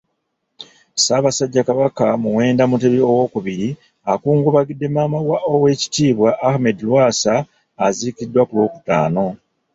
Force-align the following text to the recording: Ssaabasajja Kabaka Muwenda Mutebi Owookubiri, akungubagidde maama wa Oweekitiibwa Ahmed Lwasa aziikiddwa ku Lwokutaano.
Ssaabasajja 0.95 1.61
Kabaka 1.67 2.05
Muwenda 2.23 2.63
Mutebi 2.71 2.99
Owookubiri, 3.11 3.69
akungubagidde 4.13 4.87
maama 4.95 5.17
wa 5.29 5.37
Oweekitiibwa 5.53 6.29
Ahmed 6.49 6.77
Lwasa 6.87 7.33
aziikiddwa 7.85 8.41
ku 8.47 8.53
Lwokutaano. 8.57 9.25